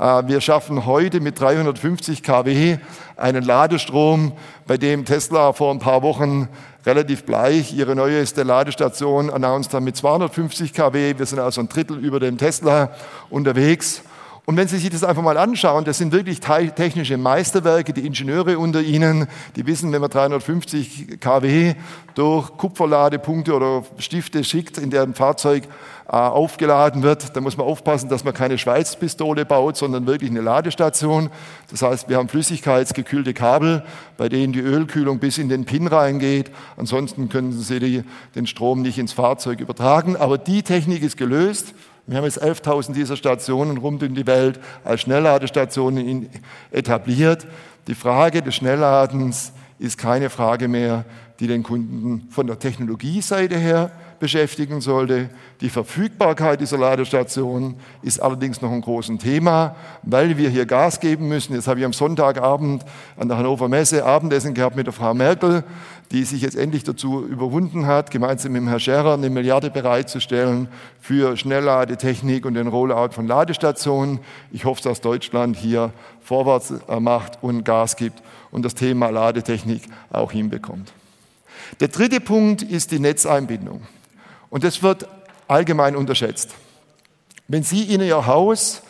Äh, 0.01 0.27
wir 0.29 0.41
schaffen 0.41 0.87
heute 0.87 1.21
mit 1.21 1.39
350 1.39 2.23
kW 2.23 2.79
einen 3.19 3.45
Ladestrom, 3.45 4.33
bei 4.67 4.79
dem 4.79 5.05
Tesla 5.05 5.53
vor 5.53 5.71
ein 5.71 5.79
paar 5.79 6.03
Wochen 6.03 6.49
relativ 6.87 7.25
bleich 7.25 7.75
ihre 7.75 7.95
neueste 7.95 8.43
Ladestation 8.43 9.29
announced 9.29 9.75
hat 9.75 9.83
mit 9.83 9.97
250 9.97 10.73
kW. 10.73 11.19
Wir 11.19 11.27
sind 11.27 11.39
also 11.39 11.61
ein 11.61 11.69
Drittel 11.69 11.99
über 11.99 12.19
dem 12.19 12.39
Tesla 12.39 12.93
unterwegs. 13.29 14.03
Und 14.47 14.57
wenn 14.57 14.67
Sie 14.67 14.79
sich 14.79 14.91
das 14.91 15.05
einfach 15.05 15.23
mal 15.23 15.37
anschauen, 15.37 15.85
das 15.85 15.99
sind 15.99 16.13
wirklich 16.13 16.41
technische 16.41 17.17
Meisterwerke, 17.19 17.93
die 17.93 18.07
Ingenieure 18.07 18.59
unter 18.59 18.81
Ihnen, 18.81 19.29
die 19.57 19.67
wissen, 19.67 19.93
wenn 19.93 20.01
man 20.01 20.11
350 20.11 21.21
kW 21.21 21.75
durch 22.15 22.57
Kupferladepunkte 22.57 23.55
oder 23.55 23.85
Stifte 23.99 24.43
schickt, 24.43 24.79
in 24.79 24.91
der 24.91 25.03
ein 25.03 25.15
Fahrzeug 25.15 25.65
äh, 26.13 26.17
aufgeladen 26.17 27.05
wird, 27.05 27.37
dann 27.37 27.45
muss 27.45 27.57
man 27.57 27.67
aufpassen, 27.67 28.09
dass 28.09 28.25
man 28.25 28.35
keine 28.35 28.59
Schweizpistole 28.59 29.45
baut, 29.45 29.77
sondern 29.77 30.09
wirklich 30.09 30.31
eine 30.31 30.41
Ladestation. 30.41 31.31
Das 31.71 31.83
heißt, 31.83 32.09
wir 32.09 32.17
haben 32.17 32.29
flüssigkeitsgekühlte 32.29 33.33
Kabel, 33.33 33.85
bei 34.17 34.29
denen 34.29 34.53
die 34.53 34.59
Ölkühlung 34.59 35.21
bis 35.21 35.39
in 35.39 35.49
den 35.49 35.67
Pin 35.67 35.87
reingeht. 35.87 36.51
Ansonsten 36.77 37.29
können 37.29 37.53
Sie 37.53 37.79
die, 37.79 38.03
den 38.35 38.49
Strom 38.49 38.83
nicht 38.83 38.99
ins 38.99 39.13
Fahrzeug 39.13 39.61
übertragen. 39.61 40.17
Aber 40.17 40.37
die 40.37 40.65
Technik 40.65 41.05
ist 41.05 41.17
gelöst. 41.17 41.75
Wir 42.11 42.17
haben 42.17 42.25
jetzt 42.25 42.43
11.000 42.43 42.93
dieser 42.93 43.15
Stationen 43.15 43.79
rund 43.79 44.03
um 44.03 44.15
die 44.17 44.27
Welt 44.27 44.59
als 44.83 45.03
Schnellladestationen 45.03 46.29
etabliert. 46.73 47.47
Die 47.87 47.95
Frage 47.95 48.43
des 48.43 48.57
Schnellladens 48.57 49.53
ist 49.79 49.97
keine 49.97 50.29
Frage 50.29 50.67
mehr, 50.67 51.05
die 51.39 51.47
den 51.47 51.63
Kunden 51.63 52.27
von 52.33 52.49
der 52.49 52.59
Technologieseite 52.59 53.57
her 53.57 53.93
beschäftigen 54.21 54.81
sollte. 54.81 55.31
Die 55.61 55.71
Verfügbarkeit 55.71 56.61
dieser 56.61 56.79
Ladestationen 56.79 57.77
ist 58.03 58.23
allerdings 58.23 58.61
noch 58.61 58.71
ein 58.71 58.83
großes 58.83 59.19
Thema, 59.19 59.75
weil 60.03 60.39
wir 60.39 60.49
hier 60.49 60.67
Gas 60.67 61.01
geben 61.01 61.27
müssen. 61.27 61.55
Jetzt 61.55 61.67
habe 61.67 61.81
ich 61.81 61.87
am 61.87 61.93
Sonntagabend 61.93 62.85
an 63.17 63.29
der 63.29 63.39
Hannover 63.39 63.69
Messe 63.69 64.05
Abendessen 64.05 64.55
gehabt 64.55 64.77
mit 64.77 64.87
der 64.87 64.93
Frau 64.93 65.13
Merkel, 65.15 65.65
die 66.13 66.25
sich 66.25 66.43
jetzt 66.43 66.57
endlich 66.57 66.85
dazu 66.85 67.25
überwunden 67.25 67.87
hat, 67.87 68.11
gemeinsam 68.11 68.53
mit 68.53 68.63
dem 68.63 68.69
Herrn 68.69 68.81
Scherer 68.81 69.15
eine 69.15 69.31
Milliarde 69.31 69.71
bereitzustellen 69.71 70.69
für 71.01 71.37
Schnellladetechnik 71.37 72.47
und 72.47 72.55
den 72.55 72.69
Rollout 72.69 73.13
von 73.13 73.27
Ladestationen. 73.27 74.21
Ich 74.53 74.65
hoffe, 74.65 74.83
dass 74.83 75.01
Deutschland 75.01 75.57
hier 75.57 75.93
vorwärts 76.23 76.75
macht 77.01 77.43
und 77.43 77.65
Gas 77.65 77.97
gibt 77.97 78.23
und 78.51 78.65
das 78.65 78.75
Thema 78.75 79.11
Ladetechnik 79.11 79.83
auch 80.11 80.33
hinbekommt. 80.33 80.93
Der 81.79 81.89
dritte 81.89 82.21
Punkt 82.21 82.63
ist 82.63 82.91
die 82.91 82.99
Netzeinbindung. 82.99 83.83
Und 84.51 84.65
das 84.65 84.83
wird 84.83 85.09
allgemein 85.49 85.97
unterschätzt. 85.97 86.51
Wenn 87.49 87.63
Sie 87.63 87.95
in 87.95 88.01
Ihr 88.01 88.27
Haus 88.27 88.83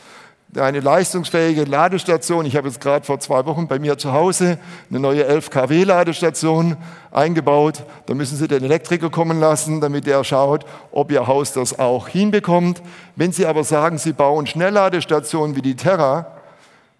eine 0.57 0.81
leistungsfähige 0.81 1.65
Ladestation, 1.65 2.45
ich 2.45 2.57
habe 2.57 2.69
jetzt 2.69 2.81
gerade 2.81 3.07
vor 3.07 3.21
zwei 3.21 3.47
Wochen 3.47 3.69
bei 3.69 3.79
mir 3.79 3.99
zu 3.99 4.13
Hause 4.13 4.59
eine 4.91 4.99
neue 4.99 5.25
11 5.25 5.51
kW 5.51 5.85
Ladestation 5.85 6.77
eingebaut, 7.13 7.85
dann 8.07 8.17
müssen 8.17 8.37
Sie 8.37 8.49
den 8.49 8.65
Elektriker 8.65 9.11
kommen 9.11 9.39
lassen, 9.39 9.81
damit 9.81 10.09
er 10.09 10.25
schaut, 10.25 10.65
ob 10.91 11.13
Ihr 11.13 11.27
Haus 11.27 11.53
das 11.53 11.79
auch 11.79 12.09
hinbekommt. 12.09 12.83
Wenn 13.15 13.33
Sie 13.33 13.47
aber 13.47 13.63
sagen, 13.63 13.99
Sie 13.99 14.13
bauen 14.13 14.47
Schnellladestationen 14.47 15.55
wie 15.55 15.63
die 15.63 15.77
Terra, 15.77 16.40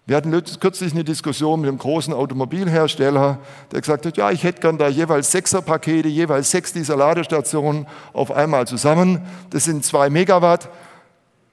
wir 0.07 0.17
hatten 0.17 0.31
kürzlich 0.59 0.93
eine 0.93 1.03
Diskussion 1.03 1.61
mit 1.61 1.69
einem 1.69 1.77
großen 1.77 2.13
Automobilhersteller, 2.13 3.37
der 3.71 3.81
gesagt 3.81 4.05
hat, 4.05 4.17
ja, 4.17 4.31
ich 4.31 4.43
hätte 4.43 4.59
gern 4.59 4.77
da 4.77 4.87
jeweils 4.87 5.31
Sechserpakete, 5.31 6.07
jeweils 6.07 6.49
sechs 6.49 6.73
dieser 6.73 6.95
Ladestationen 6.95 7.85
auf 8.11 8.31
einmal 8.31 8.65
zusammen. 8.67 9.21
Das 9.51 9.65
sind 9.65 9.85
zwei 9.85 10.09
Megawatt. 10.09 10.69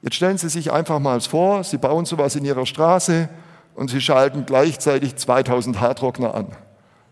Jetzt 0.01 0.15
stellen 0.15 0.37
Sie 0.37 0.49
sich 0.49 0.71
einfach 0.71 0.99
mal 0.99 1.21
vor, 1.21 1.63
Sie 1.63 1.77
bauen 1.77 2.05
sowas 2.05 2.35
in 2.35 2.43
Ihrer 2.43 2.65
Straße 2.65 3.29
und 3.75 3.89
Sie 3.89 4.01
schalten 4.01 4.45
gleichzeitig 4.45 5.15
2000 5.15 5.79
Hardrockner 5.79 6.33
an. 6.33 6.47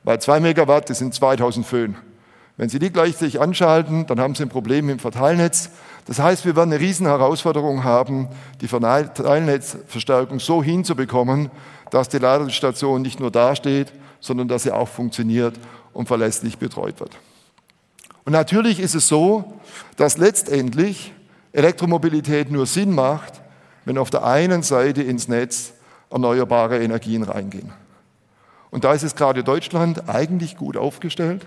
Weil 0.03 0.19
zwei 0.19 0.39
Megawatt, 0.39 0.89
das 0.89 0.99
sind 0.99 1.13
2000 1.13 1.65
Föhn. 1.65 1.95
Wenn 2.57 2.69
Sie 2.69 2.79
die 2.79 2.91
gleichzeitig 2.91 3.39
anschalten, 3.39 4.07
dann 4.07 4.19
haben 4.19 4.35
Sie 4.35 4.43
ein 4.43 4.49
Problem 4.49 4.89
im 4.89 4.99
Verteilnetz. 4.99 5.69
Das 6.05 6.19
heißt, 6.19 6.43
wir 6.43 6.55
werden 6.55 6.73
eine 6.73 6.81
riesen 6.81 7.05
Herausforderung 7.05 7.83
haben, 7.83 8.29
die 8.61 8.67
Verteilnetzverstärkung 8.67 10.39
so 10.39 10.63
hinzubekommen, 10.63 11.51
dass 11.91 12.09
die 12.09 12.17
Ladestation 12.17 13.01
nicht 13.01 13.19
nur 13.19 13.31
dasteht, 13.31 13.93
sondern 14.19 14.47
dass 14.47 14.63
sie 14.63 14.71
auch 14.71 14.87
funktioniert 14.87 15.59
und 15.93 16.07
verlässlich 16.07 16.57
betreut 16.57 16.99
wird. 16.99 17.11
Und 18.25 18.33
natürlich 18.33 18.79
ist 18.79 18.95
es 18.95 19.07
so, 19.07 19.59
dass 19.95 20.17
letztendlich 20.17 21.13
Elektromobilität 21.53 22.51
nur 22.51 22.65
Sinn 22.65 22.93
macht, 22.93 23.41
wenn 23.85 23.97
auf 23.97 24.09
der 24.09 24.25
einen 24.25 24.63
Seite 24.63 25.01
ins 25.01 25.27
Netz 25.27 25.73
erneuerbare 26.09 26.83
Energien 26.83 27.23
reingehen. 27.23 27.71
Und 28.69 28.83
da 28.83 28.93
ist 28.93 29.03
es 29.03 29.15
gerade 29.15 29.43
Deutschland 29.43 30.09
eigentlich 30.09 30.57
gut 30.57 30.75
aufgestellt. 30.75 31.45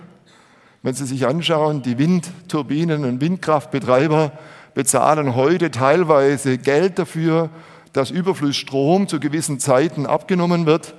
Wenn 0.83 0.95
Sie 0.95 1.05
sich 1.05 1.27
anschauen, 1.27 1.83
die 1.83 1.99
Windturbinen 1.99 3.05
und 3.05 3.21
Windkraftbetreiber 3.21 4.33
bezahlen 4.75 5.35
heute 5.35 5.71
teilweise 5.71 6.57
Geld 6.57 6.99
dafür, 6.99 7.51
dass 7.93 8.11
Überflussstrom 8.11 9.09
zu 9.09 9.21
gewissen 9.21 9.59
Zeiten 9.59 10.07
abgenommen 10.07 10.65
wird. 10.65 10.95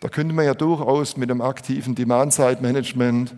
Da 0.00 0.08
könnte 0.08 0.34
man 0.34 0.44
ja 0.44 0.54
durchaus 0.54 1.16
mit 1.16 1.30
dem 1.30 1.40
aktiven 1.40 1.94
Demand-Side-Management 1.94 3.36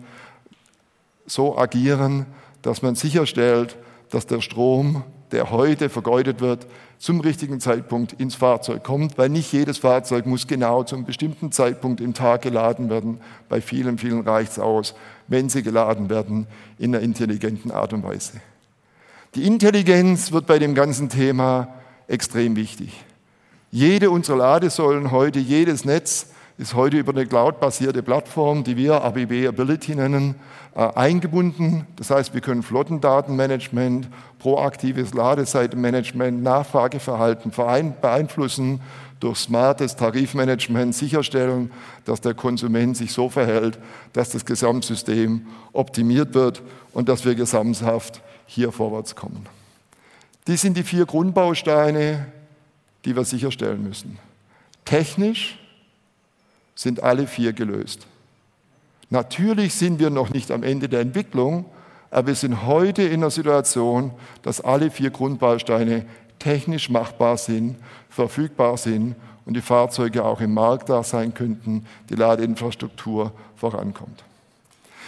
so 1.27 1.57
agieren, 1.57 2.25
dass 2.61 2.81
man 2.81 2.95
sicherstellt, 2.95 3.77
dass 4.09 4.25
der 4.25 4.41
Strom, 4.41 5.03
der 5.31 5.51
heute 5.51 5.89
vergeudet 5.89 6.41
wird, 6.41 6.67
zum 6.97 7.19
richtigen 7.19 7.59
Zeitpunkt 7.59 8.13
ins 8.13 8.35
Fahrzeug 8.35 8.83
kommt, 8.83 9.17
weil 9.17 9.29
nicht 9.29 9.51
jedes 9.51 9.77
Fahrzeug 9.77 10.25
muss 10.25 10.47
genau 10.47 10.83
zum 10.83 11.05
bestimmten 11.05 11.51
Zeitpunkt 11.51 12.01
im 12.01 12.13
Tag 12.13 12.41
geladen 12.41 12.89
werden. 12.89 13.19
Bei 13.49 13.61
vielen, 13.61 13.97
vielen 13.97 14.21
reicht 14.21 14.53
es 14.53 14.59
aus, 14.59 14.95
wenn 15.27 15.49
sie 15.49 15.63
geladen 15.63 16.09
werden 16.09 16.47
in 16.79 16.95
einer 16.95 17.03
intelligenten 17.03 17.71
Art 17.71 17.93
und 17.93 18.03
Weise. 18.03 18.33
Die 19.35 19.45
Intelligenz 19.45 20.31
wird 20.31 20.45
bei 20.45 20.59
dem 20.59 20.75
ganzen 20.75 21.09
Thema 21.09 21.67
extrem 22.07 22.55
wichtig. 22.55 23.03
Jede 23.71 24.09
unserer 24.09 24.37
Ladesäulen 24.37 25.11
heute, 25.11 25.39
jedes 25.39 25.83
Netz 25.83 26.27
ist 26.57 26.73
heute 26.73 26.97
über 26.97 27.11
eine 27.11 27.25
cloud-basierte 27.25 28.01
Plattform, 28.01 28.63
die 28.63 28.77
wir 28.77 29.03
ABB 29.03 29.47
Ability 29.47 29.95
nennen, 29.95 30.35
äh, 30.73 30.79
eingebunden. 30.79 31.85
Das 31.97 32.09
heißt, 32.09 32.33
wir 32.33 32.41
können 32.41 32.63
Flottendatenmanagement, 32.63 34.07
proaktives 34.39 35.13
Ladeseitenmanagement, 35.13 36.41
Nachfrageverhalten 36.41 37.51
beeinflussen, 37.51 38.79
durch 39.19 39.39
smartes 39.39 39.95
Tarifmanagement 39.95 40.93
sicherstellen, 40.93 41.71
dass 42.05 42.21
der 42.21 42.33
Konsument 42.33 42.95
sich 42.95 43.11
so 43.11 43.29
verhält, 43.29 43.79
dass 44.13 44.29
das 44.29 44.45
Gesamtsystem 44.45 45.47
optimiert 45.73 46.33
wird 46.33 46.61
und 46.93 47.09
dass 47.09 47.25
wir 47.25 47.35
gesamthaft 47.35 48.21
hier 48.45 48.71
vorwärts 48.71 49.15
kommen. 49.15 49.45
Dies 50.47 50.61
sind 50.61 50.77
die 50.77 50.83
vier 50.83 51.05
Grundbausteine, 51.05 52.27
die 53.03 53.15
wir 53.15 53.25
sicherstellen 53.25 53.83
müssen. 53.83 54.19
Technisch 54.83 55.57
sind 56.75 57.01
alle 57.01 57.25
vier 57.25 57.53
gelöst. 57.53 58.05
Natürlich 59.09 59.73
sind 59.73 59.99
wir 59.99 60.09
noch 60.09 60.31
nicht 60.31 60.51
am 60.51 60.63
Ende 60.63 60.89
der 60.89 60.99
Entwicklung, 61.01 61.65
aber 62.11 62.27
wir 62.27 62.35
sind 62.35 62.65
heute 62.65 63.03
in 63.03 63.21
der 63.21 63.29
Situation, 63.29 64.11
dass 64.41 64.61
alle 64.61 64.91
vier 64.91 65.09
Grundbausteine 65.09 66.05
technisch 66.39 66.89
machbar 66.89 67.37
sind, 67.37 67.75
verfügbar 68.09 68.77
sind 68.77 69.15
und 69.45 69.55
die 69.55 69.61
Fahrzeuge 69.61 70.23
auch 70.23 70.41
im 70.41 70.53
Markt 70.53 70.89
da 70.89 71.03
sein 71.03 71.33
könnten, 71.33 71.85
die 72.09 72.15
Ladeinfrastruktur 72.15 73.31
vorankommt. 73.55 74.23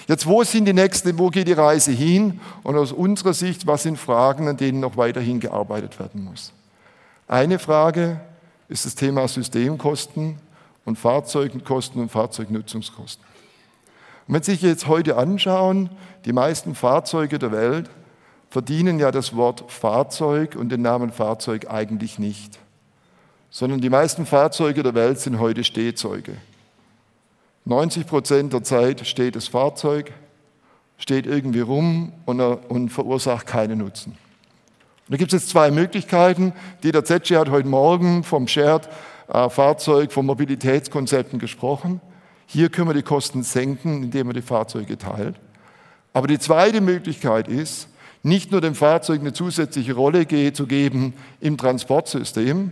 Jetzt, 0.08 0.26
wo 0.26 0.44
sind 0.44 0.66
die 0.66 0.74
nächsten, 0.74 1.20
wo 1.20 1.30
geht 1.30 1.50
die 1.50 1.54
Reise 1.54 1.92
hin? 1.92 2.40
Und 2.64 2.78
aus 2.78 2.94
unserer 2.94 3.34
Sicht, 3.34 3.68
was 3.68 3.84
sind 3.84 3.98
Fragen, 3.98 4.48
an 4.48 4.56
denen 4.56 4.80
noch 4.80 4.96
weiterhin 4.96 5.42
gearbeitet 5.42 6.00
werden 6.00 6.24
muss? 6.24 6.54
Eine 7.28 7.60
Frage 7.60 8.22
ist 8.70 8.86
das 8.86 8.96
Thema 8.96 9.28
Systemkosten 9.28 10.38
und 10.88 10.98
Fahrzeugkosten 10.98 12.02
und 12.02 12.10
Fahrzeugnutzungskosten. 12.10 13.22
Und 14.26 14.34
wenn 14.34 14.42
Sie 14.42 14.52
sich 14.52 14.62
jetzt 14.62 14.88
heute 14.88 15.18
anschauen, 15.18 15.90
die 16.24 16.32
meisten 16.32 16.76
Fahrzeuge 16.76 17.40
der 17.40 17.52
Welt 17.52 17.90
verdienen 18.50 18.98
ja 18.98 19.12
das 19.12 19.36
Wort 19.36 19.70
Fahrzeug 19.70 20.56
und 20.56 20.70
den 20.70 20.82
Namen 20.82 21.12
Fahrzeug 21.12 21.70
eigentlich 21.70 22.20
nicht, 22.20 22.58
sondern 23.50 23.82
die 23.82 23.90
meisten 23.90 24.26
Fahrzeuge 24.26 24.82
der 24.82 24.96
Welt 24.96 25.20
sind 25.20 25.40
heute 25.40 25.66
Stehzeuge. 25.66 26.38
90 27.66 28.08
Prozent 28.08 28.54
der 28.54 28.64
Zeit 28.64 29.06
steht 29.06 29.36
das 29.36 29.50
Fahrzeug, 29.50 30.14
steht 30.98 31.28
irgendwie 31.28 31.60
rum 31.60 32.14
und, 32.26 32.40
und 32.40 32.90
verursacht 32.90 33.46
keinen 33.46 33.80
Nutzen. 33.80 34.12
Und 34.12 35.12
da 35.12 35.18
gibt 35.18 35.34
es 35.34 35.42
jetzt 35.42 35.50
zwei 35.50 35.70
Möglichkeiten. 35.70 36.54
Die 36.84 36.94
der 36.94 37.04
ZG 37.04 37.36
hat 37.36 37.50
heute 37.50 37.68
Morgen 37.68 38.24
vom 38.24 38.48
Shared 38.48 38.88
äh, 39.28 39.50
Fahrzeug, 39.50 40.12
von 40.12 40.26
Mobilitätskonzepten 40.26 41.40
gesprochen. 41.40 42.02
Hier 42.46 42.70
können 42.70 42.90
wir 42.90 42.94
die 42.94 43.02
Kosten 43.02 43.44
senken, 43.44 44.04
indem 44.04 44.28
wir 44.28 44.34
die 44.34 44.42
Fahrzeuge 44.42 44.98
teilt. 44.98 45.36
Aber 46.14 46.28
die 46.28 46.40
zweite 46.40 46.82
Möglichkeit 46.82 47.48
ist, 47.48 47.90
nicht 48.24 48.52
nur 48.52 48.62
dem 48.62 48.76
Fahrzeug 48.76 49.20
eine 49.20 49.34
zusätzliche 49.34 49.94
Rolle 49.94 50.28
zu 50.54 50.66
geben 50.66 51.14
im 51.40 51.58
Transportsystem, 51.58 52.72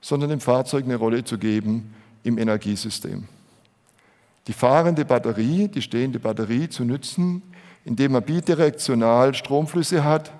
sondern 0.00 0.30
dem 0.30 0.40
Fahrzeug 0.40 0.84
eine 0.84 0.96
Rolle 0.96 1.24
zu 1.24 1.38
geben 1.38 1.94
im 2.24 2.38
Energiesystem. 2.38 3.26
Die 4.46 4.52
fahrende 4.52 5.04
Batterie, 5.04 5.68
die 5.68 5.80
stehende 5.80 6.18
Batterie 6.18 6.68
zu 6.68 6.84
nutzen, 6.84 7.42
indem 7.84 8.12
man 8.12 8.22
bidirektional 8.22 9.34
Stromflüsse 9.34 10.04
hat, 10.04 10.32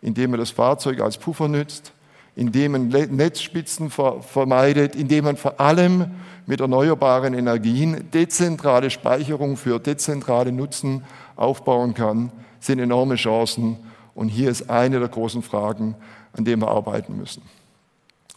indem 0.00 0.32
man 0.32 0.40
das 0.40 0.50
Fahrzeug 0.50 1.00
als 1.00 1.16
Puffer 1.18 1.48
nützt, 1.48 1.92
indem 2.34 2.72
man 2.72 2.88
Netzspitzen 2.88 3.90
vermeidet, 3.90 4.96
indem 4.96 5.24
man 5.24 5.36
vor 5.36 5.60
allem 5.60 6.06
mit 6.46 6.60
erneuerbaren 6.60 7.34
Energien 7.34 8.10
dezentrale 8.12 8.90
Speicherung 8.90 9.56
für 9.56 9.78
dezentrale 9.78 10.50
Nutzen 10.50 11.04
aufbauen 11.36 11.94
kann, 11.94 12.32
sind 12.60 12.78
enorme 12.78 13.16
Chancen. 13.16 13.76
Und 14.14 14.28
hier 14.28 14.50
ist 14.50 14.68
eine 14.70 14.98
der 14.98 15.08
großen 15.08 15.42
Fragen, 15.42 15.94
an 16.32 16.44
denen 16.44 16.62
wir 16.62 16.68
arbeiten 16.68 17.16
müssen. 17.16 17.42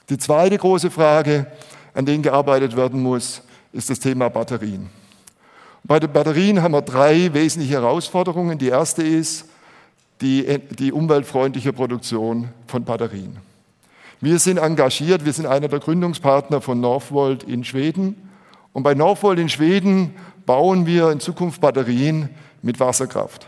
Die 0.10 0.18
zweite 0.18 0.58
große 0.58 0.92
Frage, 0.92 1.48
an 1.94 2.06
der 2.06 2.18
gearbeitet 2.18 2.76
werden 2.76 3.02
muss, 3.02 3.42
ist 3.72 3.90
das 3.90 4.00
Thema 4.00 4.30
Batterien. 4.30 4.90
Bei 5.84 6.00
den 6.00 6.12
Batterien 6.12 6.62
haben 6.62 6.74
wir 6.74 6.82
drei 6.82 7.34
wesentliche 7.34 7.76
Herausforderungen. 7.76 8.58
Die 8.58 8.70
erste 8.70 9.04
ist 9.04 9.46
die, 10.22 10.60
die 10.78 10.92
umweltfreundliche 10.92 11.74
Produktion 11.74 12.50
von 12.68 12.84
Batterien. 12.84 13.38
Wir 14.22 14.40
sind 14.40 14.58
engagiert, 14.58 15.26
wir 15.26 15.34
sind 15.34 15.46
einer 15.46 15.68
der 15.68 15.80
Gründungspartner 15.80 16.62
von 16.62 16.80
Northvolt 16.80 17.44
in 17.44 17.64
Schweden. 17.64 18.30
Und 18.74 18.84
bei 18.84 18.94
Northvolt 18.94 19.40
in 19.40 19.50
Schweden 19.50 20.16
bauen 20.46 20.86
wir 20.86 21.12
in 21.12 21.20
Zukunft 21.20 21.62
Batterien 21.62 22.30
mit 22.62 22.80
Wasserkraft. 22.80 23.48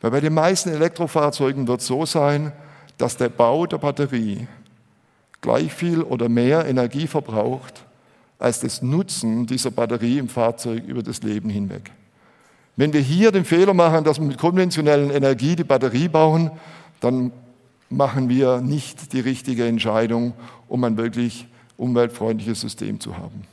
Weil 0.00 0.10
bei 0.10 0.20
den 0.20 0.34
meisten 0.34 0.70
Elektrofahrzeugen 0.70 1.68
wird 1.68 1.80
es 1.80 1.86
so 1.86 2.06
sein, 2.06 2.52
dass 2.98 3.16
der 3.16 3.28
Bau 3.28 3.66
der 3.66 3.78
Batterie 3.78 4.46
gleich 5.40 5.72
viel 5.72 6.02
oder 6.02 6.28
mehr 6.28 6.66
Energie 6.66 7.06
verbraucht 7.06 7.84
als 8.38 8.60
das 8.60 8.82
Nutzen 8.82 9.46
dieser 9.46 9.70
Batterie 9.70 10.18
im 10.18 10.28
Fahrzeug 10.28 10.84
über 10.86 11.02
das 11.02 11.22
Leben 11.22 11.48
hinweg. 11.48 11.90
Wenn 12.76 12.92
wir 12.92 13.00
hier 13.00 13.32
den 13.32 13.44
Fehler 13.44 13.72
machen, 13.72 14.04
dass 14.04 14.18
wir 14.18 14.26
mit 14.26 14.38
konventionellen 14.38 15.10
Energie 15.10 15.56
die 15.56 15.64
Batterie 15.64 16.08
bauen, 16.08 16.50
dann 17.00 17.32
machen 17.90 18.28
wir 18.28 18.60
nicht 18.60 19.12
die 19.12 19.20
richtige 19.20 19.66
Entscheidung, 19.66 20.32
um 20.68 20.84
ein 20.84 20.96
wirklich 20.96 21.46
umweltfreundliches 21.76 22.60
System 22.60 23.00
zu 23.00 23.16
haben. 23.16 23.44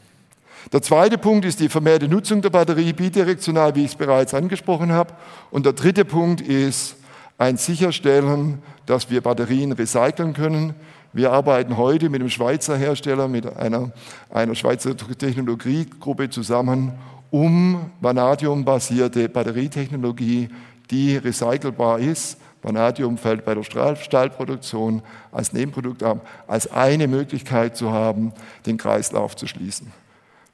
Der 0.72 0.82
zweite 0.82 1.18
Punkt 1.18 1.46
ist 1.46 1.60
die 1.60 1.68
vermehrte 1.68 2.08
Nutzung 2.08 2.42
der 2.42 2.50
Batterie 2.50 2.94
bidirektional, 2.94 3.76
wie 3.76 3.82
ich 3.82 3.92
es 3.92 3.96
bereits 3.96 4.34
angesprochen 4.34 4.92
habe. 4.92 5.14
Und 5.52 5.66
der 5.66 5.74
dritte 5.74 6.06
Punkt 6.06 6.40
ist 6.40 6.96
ein 7.38 7.58
Sicherstellen, 7.58 8.60
dass 8.86 9.10
wir 9.10 9.22
Batterien 9.22 9.74
recyceln 9.74 10.34
können. 10.34 10.74
Wir 11.12 11.32
arbeiten 11.32 11.78
heute 11.78 12.10
mit 12.10 12.22
einem 12.22 12.30
Schweizer 12.30 12.78
Hersteller, 12.78 13.28
mit 13.28 13.46
einer, 13.58 13.92
einer 14.30 14.56
Schweizer 14.56 14.96
Technologiegruppe 14.96 16.30
zusammen, 16.30 16.94
um 17.30 17.92
vanadiumbasierte 18.00 19.28
Batterietechnologie, 19.28 20.50
die 20.90 21.18
recycelbar 21.18 22.00
ist. 22.00 22.38
Vanadium 22.64 23.18
fällt 23.18 23.46
bei 23.46 23.54
der 23.54 23.64
Stahlproduktion 23.64 25.04
als 25.32 25.54
Nebenprodukt 25.54 26.02
ab, 26.02 26.26
als 26.48 26.72
eine 26.72 27.08
Möglichkeit 27.08 27.76
zu 27.76 27.92
haben, 27.92 28.34
den 28.66 28.78
Kreislauf 28.78 29.36
zu 29.36 29.48
schließen. 29.48 29.92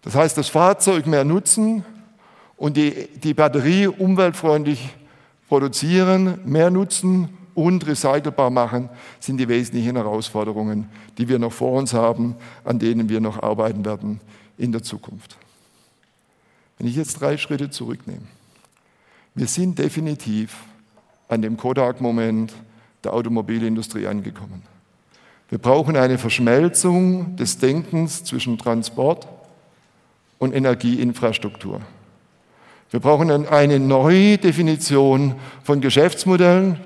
Das 0.02 0.16
heißt, 0.16 0.38
das 0.38 0.50
Fahrzeug 0.50 1.06
mehr 1.06 1.24
nutzen 1.24 1.86
und 2.58 2.78
die, 2.78 3.08
die 3.24 3.34
Batterie 3.34 3.88
umweltfreundlich 3.88 4.90
produzieren, 5.48 6.40
mehr 6.46 6.72
nutzen 6.72 7.30
und 7.54 7.86
recycelbar 7.86 8.50
machen, 8.50 8.90
sind 9.20 9.38
die 9.38 9.48
wesentlichen 9.48 9.96
Herausforderungen, 9.96 10.90
die 11.18 11.28
wir 11.28 11.40
noch 11.40 11.54
vor 11.54 11.74
uns 11.74 11.94
haben, 11.94 12.36
an 12.64 12.80
denen 12.80 13.10
wir 13.10 13.20
noch 13.20 13.44
arbeiten 13.44 13.86
werden 13.86 14.22
in 14.58 14.72
der 14.72 14.82
Zukunft. 14.82 15.38
Wenn 16.78 16.88
ich 16.88 16.96
jetzt 16.96 17.20
drei 17.20 17.38
Schritte 17.38 17.70
zurücknehme, 17.70 18.22
wir 19.36 19.48
sind 19.48 19.78
definitiv 19.78 20.56
an 21.30 21.42
dem 21.42 21.56
Kodak-Moment 21.56 22.54
der 23.06 23.14
Automobilindustrie 23.14 24.08
angekommen. 24.08 24.64
Wir 25.48 25.58
brauchen 25.58 25.96
eine 25.96 26.18
Verschmelzung 26.18 27.38
des 27.38 27.58
Denkens 27.58 28.26
zwischen 28.26 28.58
Transport, 28.58 29.28
und 30.40 30.56
Energieinfrastruktur. 30.56 31.82
Wir 32.90 33.00
brauchen 33.00 33.48
eine 33.48 33.80
neue 33.80 34.40
Definition 34.40 35.36
von 35.64 35.80
Geschäftsmodellen 35.80 36.80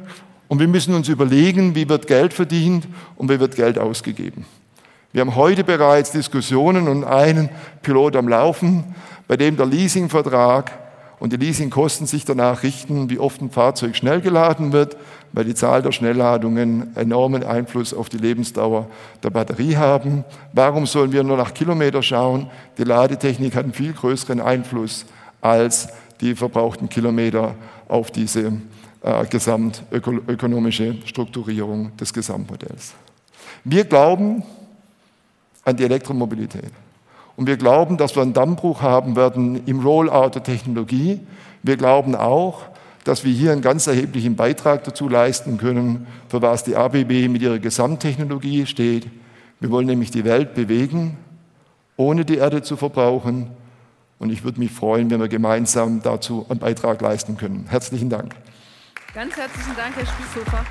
und 0.49 0.59
wir 0.59 0.67
müssen 0.67 0.93
uns 0.93 1.07
überlegen, 1.07 1.75
wie 1.75 1.87
wird 1.87 2.07
Geld 2.07 2.33
verdient 2.33 2.87
und 3.15 3.29
wie 3.29 3.39
wird 3.39 3.55
Geld 3.55 3.79
ausgegeben. 3.79 4.45
Wir 5.13 5.21
haben 5.21 5.35
heute 5.35 5.63
bereits 5.63 6.11
Diskussionen 6.11 6.87
und 6.89 7.05
einen 7.05 7.49
Pilot 7.83 8.15
am 8.17 8.27
Laufen, 8.27 8.95
bei 9.27 9.37
dem 9.37 9.55
der 9.55 9.67
Leasingvertrag 9.67 10.71
und 11.23 11.31
die 11.31 11.37
Leasingkosten 11.37 12.05
sich 12.05 12.25
danach 12.25 12.63
richten, 12.63 13.09
wie 13.09 13.17
oft 13.17 13.41
ein 13.41 13.49
Fahrzeug 13.49 13.95
schnell 13.95 14.19
geladen 14.19 14.73
wird, 14.73 14.97
weil 15.31 15.45
die 15.45 15.55
Zahl 15.55 15.81
der 15.81 15.93
Schnellladungen 15.93 16.93
enormen 16.97 17.45
Einfluss 17.45 17.93
auf 17.93 18.09
die 18.09 18.17
Lebensdauer 18.17 18.89
der 19.23 19.29
Batterie 19.29 19.77
haben. 19.77 20.25
Warum 20.51 20.85
sollen 20.85 21.13
wir 21.13 21.23
nur 21.23 21.37
nach 21.37 21.53
Kilometer 21.53 22.03
schauen? 22.03 22.47
Die 22.77 22.83
Ladetechnik 22.83 23.55
hat 23.55 23.63
einen 23.63 23.71
viel 23.71 23.93
größeren 23.93 24.41
Einfluss 24.41 25.05
als 25.39 25.87
die 26.19 26.35
verbrauchten 26.35 26.89
Kilometer 26.89 27.55
auf 27.87 28.11
diese 28.11 28.51
äh, 29.01 29.25
gesamtökonomische 29.25 30.97
Strukturierung 31.05 31.95
des 31.95 32.11
Gesamtmodells. 32.11 32.95
Wir 33.63 33.85
glauben 33.85 34.43
an 35.63 35.77
die 35.77 35.85
Elektromobilität. 35.85 36.73
Und 37.35 37.47
wir 37.47 37.57
glauben, 37.57 37.97
dass 37.97 38.15
wir 38.15 38.21
einen 38.21 38.33
Dammbruch 38.33 38.81
haben 38.81 39.15
werden 39.15 39.65
im 39.65 39.79
Rollout 39.79 40.31
der 40.35 40.43
Technologie. 40.43 41.19
Wir 41.63 41.77
glauben 41.77 42.15
auch, 42.15 42.63
dass 43.03 43.23
wir 43.23 43.33
hier 43.33 43.51
einen 43.51 43.61
ganz 43.61 43.87
erheblichen 43.87 44.35
Beitrag 44.35 44.83
dazu 44.83 45.09
leisten 45.09 45.57
können, 45.57 46.07
für 46.29 46.41
was 46.41 46.63
die 46.63 46.75
ABB 46.75 47.27
mit 47.29 47.41
ihrer 47.41 47.59
Gesamttechnologie 47.59 48.65
steht. 48.65 49.07
Wir 49.59 49.71
wollen 49.71 49.87
nämlich 49.87 50.11
die 50.11 50.25
Welt 50.25 50.53
bewegen 50.53 51.17
ohne 51.97 52.25
die 52.25 52.37
Erde 52.37 52.61
zu 52.61 52.77
verbrauchen. 52.77 53.51
Und 54.19 54.31
ich 54.31 54.43
würde 54.43 54.59
mich 54.59 54.71
freuen, 54.71 55.09
wenn 55.09 55.19
wir 55.19 55.27
gemeinsam 55.27 56.01
dazu 56.01 56.45
einen 56.49 56.59
Beitrag 56.59 57.01
leisten 57.01 57.37
können. 57.37 57.65
Herzlichen 57.69 58.09
Dank. 58.09 58.35
Ganz 59.13 59.35
herzlichen 59.35 59.75
Dank, 59.75 59.95
Herr 59.95 60.05
Spießhofer. 60.05 60.65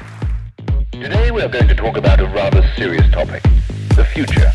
Today 0.92 1.30
we 1.30 1.42
are 1.42 1.50
going 1.50 1.68
to 1.68 1.74
talk 1.74 1.96
about 1.96 2.22
a 2.22 2.28
rather 2.34 2.62
serious 2.76 3.08
topic 3.10 3.42
the 3.96 4.04
future. 4.04 4.52